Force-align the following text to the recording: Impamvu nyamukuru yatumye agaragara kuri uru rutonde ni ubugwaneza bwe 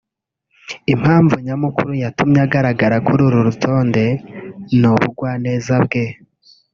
Impamvu 0.93 1.35
nyamukuru 1.45 1.91
yatumye 2.03 2.39
agaragara 2.47 2.95
kuri 3.05 3.21
uru 3.27 3.39
rutonde 3.47 4.05
ni 4.79 4.87
ubugwaneza 4.91 5.73
bwe 5.85 6.05